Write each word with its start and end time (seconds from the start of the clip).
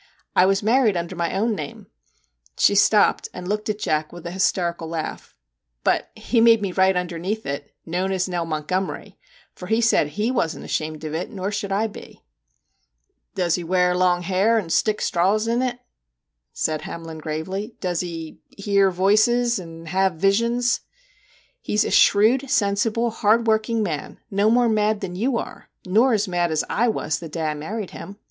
I 0.35 0.47
was 0.47 0.63
married 0.63 0.97
under 0.97 1.15
my 1.15 1.35
own 1.37 1.53
name,' 1.53 1.85
she 2.57 2.73
stopped 2.73 3.29
and 3.35 3.47
looked 3.47 3.69
at 3.69 3.77
Jack 3.77 4.11
with 4.11 4.25
an 4.25 4.33
hysterical 4.33 4.87
laugh' 4.87 5.35
but 5.83 6.09
he 6.15 6.41
made 6.41 6.59
me 6.59 6.71
write 6.71 6.97
underneath 6.97 7.45
it, 7.45 7.75
"known 7.85 8.11
as 8.11 8.27
Nell 8.27 8.43
Montgomery"; 8.43 9.19
for 9.55 9.67
he 9.67 9.79
said 9.79 10.07
he 10.07 10.31
wasn't 10.31 10.65
ashamed 10.65 11.03
of 11.03 11.13
it 11.13 11.29
nor 11.29 11.51
should 11.51 11.71
I 11.71 11.85
be.' 11.85 12.23
* 12.79 13.35
Does 13.35 13.53
he 13.53 13.63
wear 13.63 13.95
long 13.95 14.23
hair 14.23 14.57
and 14.57 14.73
stick 14.73 15.01
straws 15.01 15.45
B 15.45 15.51
i8 15.51 15.53
MR. 15.53 15.57
JACK 15.59 15.59
HAMLIN'S 15.59 15.77
MEDIATION 15.77 16.17
in 16.41 16.49
it?' 16.49 16.53
said 16.61 16.81
Hamlin 16.81 17.17
gravely.' 17.19 17.75
Does 17.79 17.99
he" 17.99 18.39
hear 18.57 18.89
voices" 18.89 19.59
and 19.59 19.87
"have 19.89 20.13
visions" 20.15 20.79
?'* 21.37 21.61
He 21.61 21.77
's 21.77 21.83
a 21.85 21.91
shrewd, 21.91 22.49
sensible, 22.49 23.11
hard 23.11 23.45
working 23.45 23.83
man 23.83 24.19
no 24.31 24.49
more 24.49 24.67
mad 24.67 25.01
than 25.01 25.15
you 25.15 25.37
are, 25.37 25.69
nor 25.85 26.13
as 26.13 26.27
mad 26.27 26.49
as 26.49 26.65
/ 26.67 26.69
was 26.91 27.19
the 27.19 27.29
day 27.29 27.43
I 27.45 27.53
married 27.53 27.91
him. 27.91 28.17